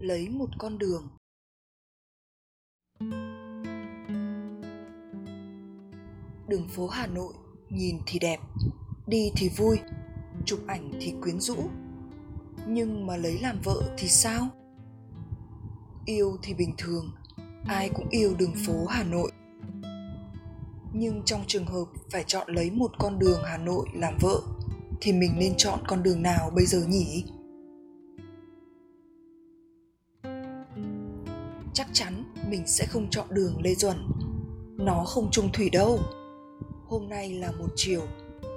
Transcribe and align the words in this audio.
lấy 0.00 0.28
một 0.28 0.48
con 0.58 0.78
đường. 0.78 1.08
Đường 6.48 6.68
phố 6.68 6.88
hà 6.88 7.06
nội, 7.06 7.34
nhìn 7.70 7.98
thì 8.06 8.18
đẹp, 8.18 8.40
đi 9.06 9.30
thì 9.36 9.48
vui, 9.48 9.78
chụp 10.44 10.60
ảnh 10.66 10.92
thì 11.00 11.14
quyến 11.22 11.40
rũ. 11.40 11.56
Nhưng 12.66 13.06
mà 13.06 13.16
lấy 13.16 13.38
làm 13.38 13.60
vợ 13.64 13.94
thì 13.98 14.08
sao? 14.08 14.48
Yêu 16.04 16.36
thì 16.42 16.54
bình 16.54 16.74
thường, 16.78 17.12
ai 17.66 17.90
cũng 17.94 18.08
yêu 18.10 18.34
đường 18.38 18.54
phố 18.66 18.86
hà 18.86 19.04
nội. 19.04 19.32
Nhưng 20.92 21.22
trong 21.24 21.44
trường 21.46 21.66
hợp 21.66 21.84
phải 22.10 22.24
chọn 22.26 22.50
lấy 22.50 22.70
một 22.70 22.92
con 22.98 23.18
đường 23.18 23.40
hà 23.44 23.56
nội 23.58 23.86
làm 23.94 24.18
vợ, 24.20 24.40
thì 25.00 25.12
mình 25.12 25.32
nên 25.38 25.54
chọn 25.56 25.80
con 25.88 26.02
đường 26.02 26.22
nào 26.22 26.50
bây 26.54 26.66
giờ 26.66 26.84
nhỉ? 26.88 27.24
Chắc 31.76 31.88
chắn 31.92 32.24
mình 32.48 32.62
sẽ 32.66 32.86
không 32.86 33.10
chọn 33.10 33.26
đường 33.30 33.62
lê 33.62 33.74
duẩn. 33.74 33.96
Nó 34.76 35.04
không 35.04 35.28
chung 35.30 35.48
thủy 35.52 35.70
đâu. 35.70 35.98
Hôm 36.86 37.08
nay 37.08 37.32
là 37.32 37.50
một 37.50 37.68
chiều, 37.76 38.02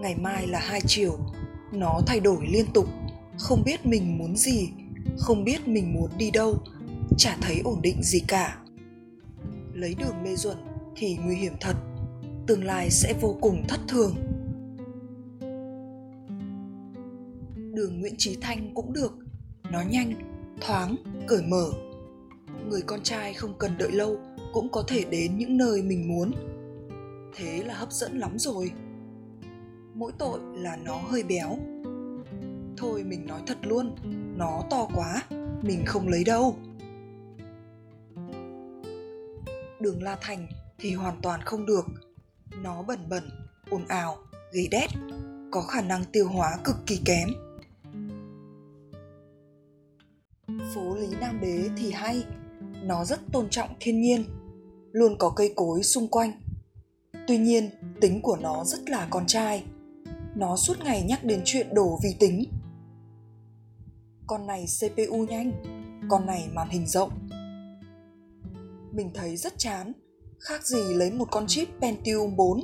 ngày 0.00 0.16
mai 0.16 0.46
là 0.46 0.58
hai 0.58 0.80
chiều. 0.86 1.18
Nó 1.72 2.00
thay 2.06 2.20
đổi 2.20 2.46
liên 2.48 2.66
tục. 2.74 2.88
Không 3.38 3.62
biết 3.64 3.86
mình 3.86 4.18
muốn 4.18 4.36
gì, 4.36 4.68
không 5.18 5.44
biết 5.44 5.68
mình 5.68 5.94
muốn 5.94 6.10
đi 6.18 6.30
đâu, 6.30 6.58
chả 7.18 7.36
thấy 7.40 7.60
ổn 7.64 7.82
định 7.82 8.02
gì 8.02 8.20
cả. 8.28 8.58
Lấy 9.72 9.94
đường 9.94 10.22
lê 10.24 10.36
duẩn 10.36 10.56
thì 10.96 11.16
nguy 11.16 11.36
hiểm 11.36 11.52
thật. 11.60 11.76
Tương 12.46 12.64
lai 12.64 12.90
sẽ 12.90 13.14
vô 13.20 13.36
cùng 13.40 13.64
thất 13.68 13.80
thường. 13.88 14.14
Đường 17.74 18.00
nguyễn 18.00 18.14
trí 18.18 18.36
thanh 18.40 18.74
cũng 18.74 18.92
được. 18.92 19.12
Nó 19.70 19.80
nhanh, 19.80 20.14
thoáng, 20.60 20.96
cởi 21.26 21.42
mở 21.42 21.70
người 22.68 22.82
con 22.86 23.02
trai 23.02 23.34
không 23.34 23.54
cần 23.58 23.78
đợi 23.78 23.92
lâu 23.92 24.16
cũng 24.52 24.68
có 24.72 24.84
thể 24.88 25.04
đến 25.10 25.38
những 25.38 25.56
nơi 25.56 25.82
mình 25.82 26.08
muốn. 26.08 26.32
Thế 27.36 27.62
là 27.62 27.74
hấp 27.74 27.92
dẫn 27.92 28.18
lắm 28.18 28.38
rồi. 28.38 28.72
Mỗi 29.94 30.12
tội 30.18 30.40
là 30.54 30.76
nó 30.76 30.96
hơi 30.96 31.22
béo. 31.22 31.58
Thôi 32.76 33.04
mình 33.04 33.26
nói 33.26 33.40
thật 33.46 33.58
luôn, 33.62 33.94
nó 34.36 34.62
to 34.70 34.88
quá, 34.94 35.22
mình 35.62 35.82
không 35.86 36.08
lấy 36.08 36.24
đâu. 36.24 36.56
Đường 39.80 40.02
la 40.02 40.16
thành 40.20 40.46
thì 40.78 40.92
hoàn 40.94 41.20
toàn 41.22 41.40
không 41.42 41.66
được. 41.66 41.86
Nó 42.62 42.82
bẩn 42.82 42.98
bẩn, 43.08 43.22
ồn 43.70 43.84
ào, 43.88 44.16
gầy 44.52 44.68
đét, 44.70 44.90
có 45.50 45.62
khả 45.62 45.80
năng 45.80 46.04
tiêu 46.12 46.28
hóa 46.28 46.58
cực 46.64 46.76
kỳ 46.86 47.00
kém. 47.04 47.28
Phố 50.74 50.96
lý 50.96 51.06
nam 51.20 51.40
đế 51.40 51.68
thì 51.76 51.92
hay 51.92 52.24
nó 52.86 53.04
rất 53.04 53.20
tôn 53.32 53.48
trọng 53.50 53.68
thiên 53.80 54.00
nhiên, 54.00 54.24
luôn 54.92 55.16
có 55.18 55.32
cây 55.36 55.52
cối 55.56 55.82
xung 55.82 56.08
quanh 56.08 56.32
tuy 57.26 57.38
nhiên, 57.38 57.70
tính 58.00 58.22
của 58.22 58.36
nó 58.36 58.64
rất 58.64 58.90
là 58.90 59.06
con 59.10 59.26
trai 59.26 59.64
nó 60.34 60.56
suốt 60.56 60.74
ngày 60.84 61.02
nhắc 61.02 61.24
đến 61.24 61.42
chuyện 61.44 61.74
đổ 61.74 61.98
vi 62.02 62.16
tính 62.18 62.44
con 64.26 64.46
này 64.46 64.64
cpu 64.80 65.26
nhanh, 65.26 65.52
con 66.10 66.26
này 66.26 66.48
màn 66.52 66.68
hình 66.68 66.86
rộng 66.86 67.10
mình 68.96 69.10
thấy 69.14 69.36
rất 69.36 69.58
chán, 69.58 69.92
khác 70.38 70.66
gì 70.66 70.94
lấy 70.94 71.10
một 71.10 71.28
con 71.30 71.44
chip 71.46 71.68
Pentium 71.80 72.36
4. 72.36 72.60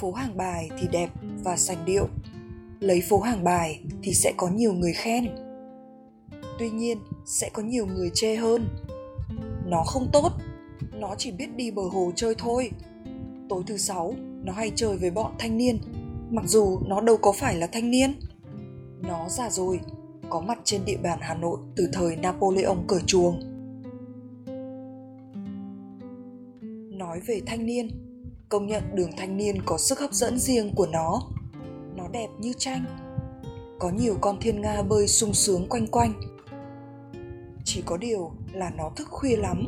Phố 0.00 0.12
hàng 0.12 0.36
bài 0.36 0.70
thì 0.78 0.88
đẹp 0.92 1.10
và 1.44 1.56
sành 1.56 1.84
điệu. 1.84 2.08
Lấy 2.80 3.02
phố 3.08 3.20
hàng 3.20 3.44
bài 3.44 3.80
thì 4.02 4.14
sẽ 4.14 4.32
có 4.36 4.48
nhiều 4.48 4.72
người 4.72 4.92
khen. 4.92 5.34
Tuy 6.58 6.70
nhiên, 6.70 6.98
sẽ 7.24 7.50
có 7.52 7.62
nhiều 7.62 7.86
người 7.86 8.10
chê 8.14 8.36
hơn. 8.36 8.68
Nó 9.66 9.82
không 9.86 10.08
tốt, 10.12 10.32
nó 10.92 11.14
chỉ 11.18 11.32
biết 11.32 11.56
đi 11.56 11.70
bờ 11.70 11.82
hồ 11.82 12.12
chơi 12.16 12.34
thôi. 12.38 12.70
Tối 13.48 13.62
thứ 13.66 13.76
sáu, 13.76 14.14
nó 14.44 14.52
hay 14.52 14.72
chơi 14.74 14.96
với 14.96 15.10
bọn 15.10 15.32
thanh 15.38 15.56
niên, 15.56 15.78
mặc 16.30 16.44
dù 16.46 16.78
nó 16.86 17.00
đâu 17.00 17.16
có 17.16 17.32
phải 17.32 17.56
là 17.56 17.66
thanh 17.66 17.90
niên. 17.90 18.14
Nó 19.02 19.28
già 19.28 19.50
rồi, 19.50 19.80
có 20.30 20.40
mặt 20.40 20.58
trên 20.64 20.84
địa 20.84 20.96
bàn 21.02 21.18
Hà 21.22 21.34
Nội 21.34 21.58
từ 21.76 21.88
thời 21.92 22.16
Napoleon 22.16 22.76
cởi 22.88 23.00
chuồng. 23.06 23.40
Nói 26.98 27.20
về 27.26 27.40
thanh 27.46 27.66
niên, 27.66 27.88
công 28.48 28.66
nhận 28.66 28.82
đường 28.94 29.10
thanh 29.16 29.36
niên 29.36 29.62
có 29.64 29.78
sức 29.78 29.98
hấp 29.98 30.12
dẫn 30.12 30.38
riêng 30.38 30.72
của 30.76 30.86
nó. 30.86 31.22
Nó 31.96 32.08
đẹp 32.08 32.28
như 32.38 32.52
tranh. 32.58 32.84
Có 33.78 33.90
nhiều 33.90 34.16
con 34.20 34.36
thiên 34.40 34.60
nga 34.60 34.82
bơi 34.82 35.08
sung 35.08 35.34
sướng 35.34 35.66
quanh 35.68 35.86
quanh. 35.86 36.12
Chỉ 37.64 37.82
có 37.86 37.96
điều 37.96 38.32
là 38.52 38.70
nó 38.76 38.90
thức 38.96 39.08
khuya 39.10 39.36
lắm. 39.36 39.64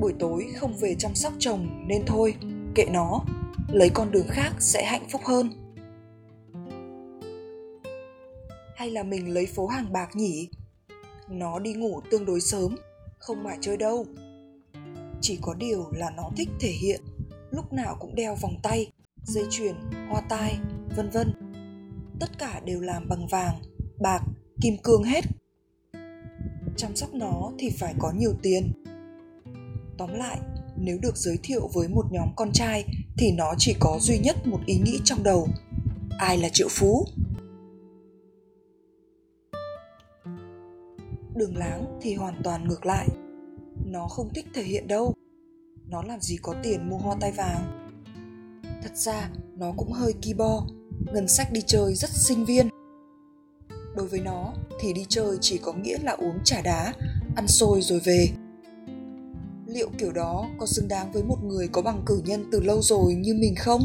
Buổi 0.00 0.14
tối 0.18 0.46
không 0.56 0.76
về 0.76 0.94
chăm 0.98 1.14
sóc 1.14 1.32
chồng 1.38 1.84
nên 1.86 2.02
thôi, 2.06 2.34
kệ 2.74 2.84
nó, 2.84 3.24
lấy 3.68 3.90
con 3.94 4.10
đường 4.10 4.26
khác 4.28 4.52
sẽ 4.58 4.84
hạnh 4.84 5.06
phúc 5.10 5.20
hơn. 5.24 5.66
hay 8.76 8.90
là 8.90 9.02
mình 9.02 9.34
lấy 9.34 9.46
phố 9.46 9.66
hàng 9.66 9.92
bạc 9.92 10.16
nhỉ 10.16 10.48
nó 11.28 11.58
đi 11.58 11.74
ngủ 11.74 12.00
tương 12.10 12.24
đối 12.24 12.40
sớm 12.40 12.76
không 13.18 13.44
mải 13.44 13.58
chơi 13.60 13.76
đâu 13.76 14.06
chỉ 15.20 15.38
có 15.42 15.54
điều 15.54 15.90
là 15.92 16.10
nó 16.16 16.30
thích 16.36 16.48
thể 16.60 16.68
hiện 16.68 17.00
lúc 17.50 17.72
nào 17.72 17.96
cũng 18.00 18.14
đeo 18.14 18.36
vòng 18.42 18.56
tay 18.62 18.92
dây 19.22 19.44
chuyền 19.50 19.74
hoa 20.08 20.20
tai 20.28 20.58
vân 20.96 21.10
vân 21.10 21.32
tất 22.20 22.38
cả 22.38 22.60
đều 22.64 22.80
làm 22.80 23.08
bằng 23.08 23.26
vàng 23.26 23.54
bạc 24.00 24.22
kim 24.60 24.76
cương 24.82 25.02
hết 25.02 25.24
chăm 26.76 26.96
sóc 26.96 27.14
nó 27.14 27.52
thì 27.58 27.70
phải 27.70 27.94
có 27.98 28.12
nhiều 28.16 28.32
tiền. 28.42 28.72
Tóm 29.98 30.14
lại, 30.14 30.38
nếu 30.76 30.98
được 31.02 31.16
giới 31.16 31.38
thiệu 31.42 31.70
với 31.74 31.88
một 31.88 32.04
nhóm 32.10 32.28
con 32.36 32.52
trai 32.52 32.84
thì 33.18 33.32
nó 33.32 33.54
chỉ 33.58 33.76
có 33.80 33.98
duy 34.00 34.18
nhất 34.18 34.46
một 34.46 34.60
ý 34.66 34.78
nghĩ 34.78 35.00
trong 35.04 35.22
đầu. 35.22 35.48
Ai 36.18 36.38
là 36.38 36.48
triệu 36.52 36.68
phú? 36.70 37.04
Đường 41.34 41.56
láng 41.56 41.98
thì 42.02 42.14
hoàn 42.14 42.40
toàn 42.44 42.68
ngược 42.68 42.86
lại. 42.86 43.08
Nó 43.84 44.06
không 44.08 44.28
thích 44.34 44.46
thể 44.54 44.62
hiện 44.62 44.88
đâu. 44.88 45.14
Nó 45.88 46.02
làm 46.02 46.20
gì 46.20 46.36
có 46.42 46.54
tiền 46.62 46.90
mua 46.90 46.96
hoa 46.96 47.16
tai 47.20 47.32
vàng. 47.32 47.90
Thật 48.82 48.96
ra, 48.96 49.30
nó 49.56 49.72
cũng 49.76 49.92
hơi 49.92 50.12
ki 50.22 50.34
bo. 50.34 50.66
Ngân 51.12 51.28
sách 51.28 51.52
đi 51.52 51.60
chơi 51.66 51.94
rất 51.94 52.10
sinh 52.10 52.44
viên 52.44 52.68
đối 53.96 54.06
với 54.06 54.20
nó, 54.20 54.52
thì 54.80 54.92
đi 54.92 55.06
chơi 55.08 55.38
chỉ 55.40 55.58
có 55.58 55.72
nghĩa 55.72 55.98
là 56.02 56.12
uống 56.12 56.38
trà 56.44 56.60
đá, 56.60 56.92
ăn 57.36 57.48
xôi 57.48 57.80
rồi 57.82 58.00
về. 58.04 58.28
Liệu 59.66 59.88
kiểu 59.98 60.12
đó 60.12 60.48
có 60.58 60.66
xứng 60.66 60.88
đáng 60.88 61.12
với 61.12 61.22
một 61.22 61.44
người 61.44 61.68
có 61.68 61.82
bằng 61.82 62.02
cử 62.06 62.22
nhân 62.24 62.44
từ 62.52 62.60
lâu 62.60 62.82
rồi 62.82 63.14
như 63.14 63.34
mình 63.34 63.54
không? 63.58 63.84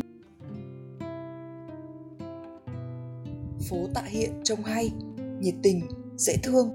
Phố 3.69 3.87
tạ 3.93 4.01
hiện 4.05 4.31
trông 4.43 4.63
hay, 4.63 4.91
nhiệt 5.39 5.55
tình, 5.63 5.81
dễ 6.17 6.37
thương. 6.43 6.69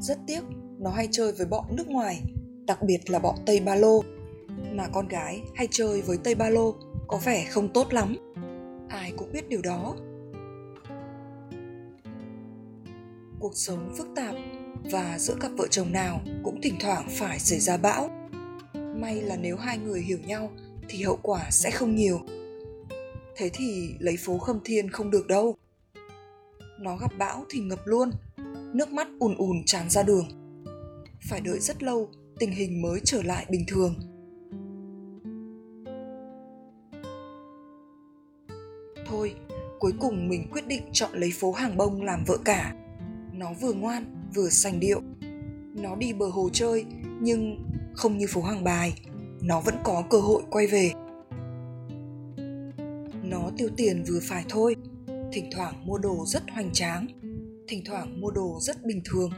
Rất 0.00 0.18
tiếc, 0.26 0.40
nó 0.78 0.90
hay 0.90 1.08
chơi 1.10 1.32
với 1.32 1.46
bọn 1.46 1.64
nước 1.70 1.88
ngoài, 1.88 2.22
đặc 2.66 2.82
biệt 2.82 3.10
là 3.10 3.18
bọn 3.18 3.34
tây 3.46 3.60
ba 3.60 3.74
lô. 3.74 4.02
Mà 4.72 4.88
con 4.92 5.08
gái 5.08 5.40
hay 5.54 5.68
chơi 5.70 6.02
với 6.02 6.18
tây 6.24 6.34
ba 6.34 6.48
lô 6.48 6.74
có 7.08 7.20
vẻ 7.24 7.46
không 7.50 7.68
tốt 7.68 7.92
lắm. 7.92 8.16
Ai 8.88 9.12
cũng 9.16 9.32
biết 9.32 9.48
điều 9.48 9.62
đó. 9.62 9.96
Cuộc 13.42 13.56
sống 13.56 13.94
phức 13.96 14.08
tạp 14.16 14.34
và 14.90 15.18
giữa 15.18 15.34
cặp 15.40 15.50
vợ 15.56 15.66
chồng 15.70 15.92
nào 15.92 16.20
cũng 16.42 16.60
thỉnh 16.60 16.74
thoảng 16.80 17.08
phải 17.10 17.38
xảy 17.38 17.58
ra 17.58 17.76
bão. 17.76 18.10
May 18.96 19.22
là 19.22 19.36
nếu 19.36 19.56
hai 19.56 19.78
người 19.78 20.00
hiểu 20.00 20.18
nhau 20.26 20.50
thì 20.88 21.02
hậu 21.02 21.18
quả 21.22 21.50
sẽ 21.50 21.70
không 21.70 21.94
nhiều. 21.94 22.20
Thế 23.36 23.50
thì 23.52 23.94
lấy 23.98 24.16
phố 24.16 24.38
khâm 24.38 24.60
thiên 24.64 24.90
không 24.90 25.10
được 25.10 25.26
đâu. 25.26 25.56
Nó 26.80 26.96
gặp 26.96 27.12
bão 27.18 27.44
thì 27.50 27.60
ngập 27.60 27.80
luôn, 27.84 28.10
nước 28.72 28.92
mắt 28.92 29.08
ùn 29.18 29.34
ùn 29.36 29.56
tràn 29.66 29.90
ra 29.90 30.02
đường. 30.02 30.28
Phải 31.28 31.40
đợi 31.40 31.58
rất 31.58 31.82
lâu, 31.82 32.08
tình 32.38 32.50
hình 32.50 32.82
mới 32.82 33.00
trở 33.04 33.22
lại 33.22 33.46
bình 33.48 33.64
thường. 33.68 33.94
Thôi, 39.06 39.34
cuối 39.78 39.92
cùng 40.00 40.28
mình 40.28 40.48
quyết 40.52 40.66
định 40.66 40.82
chọn 40.92 41.10
lấy 41.12 41.32
phố 41.34 41.52
hàng 41.52 41.76
bông 41.76 42.02
làm 42.02 42.24
vợ 42.26 42.38
cả 42.44 42.74
nó 43.42 43.52
vừa 43.60 43.72
ngoan, 43.72 44.04
vừa 44.34 44.48
sành 44.48 44.80
điệu. 44.80 45.00
Nó 45.74 45.96
đi 45.96 46.12
bờ 46.12 46.26
hồ 46.26 46.48
chơi, 46.52 46.84
nhưng 47.20 47.56
không 47.94 48.18
như 48.18 48.26
phố 48.28 48.42
hàng 48.42 48.64
bài, 48.64 49.00
nó 49.40 49.60
vẫn 49.60 49.74
có 49.84 50.04
cơ 50.10 50.20
hội 50.20 50.42
quay 50.50 50.66
về. 50.66 50.92
Nó 53.22 53.50
tiêu 53.56 53.68
tiền 53.76 54.04
vừa 54.08 54.20
phải 54.22 54.44
thôi, 54.48 54.76
thỉnh 55.32 55.50
thoảng 55.52 55.86
mua 55.86 55.98
đồ 55.98 56.24
rất 56.26 56.50
hoành 56.50 56.70
tráng, 56.72 57.06
thỉnh 57.68 57.82
thoảng 57.84 58.20
mua 58.20 58.30
đồ 58.30 58.58
rất 58.60 58.84
bình 58.84 59.00
thường. 59.04 59.30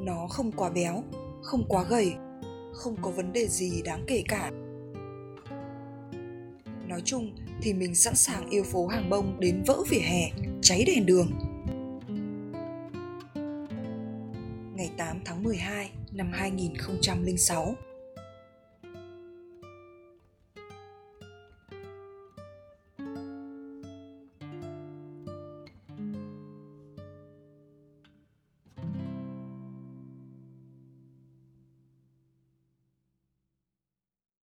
Nó 0.00 0.26
không 0.30 0.52
quá 0.52 0.70
béo, 0.70 1.02
không 1.42 1.64
quá 1.68 1.84
gầy, 1.90 2.12
không 2.72 2.96
có 3.02 3.10
vấn 3.10 3.32
đề 3.32 3.46
gì 3.46 3.82
đáng 3.84 4.04
kể 4.06 4.22
cả. 4.28 4.50
Nói 6.88 7.00
chung 7.04 7.36
thì 7.62 7.72
mình 7.72 7.94
sẵn 7.94 8.14
sàng 8.14 8.50
yêu 8.50 8.62
phố 8.62 8.86
hàng 8.86 9.10
bông 9.10 9.40
đến 9.40 9.62
vỡ 9.66 9.82
vỉa 9.88 10.00
hè, 10.00 10.30
cháy 10.62 10.84
đèn 10.86 11.06
đường. 11.06 11.30
Ngày 14.80 14.90
8 14.96 15.20
tháng 15.24 15.42
12 15.42 15.90
năm 16.12 16.30
2006, 16.32 17.74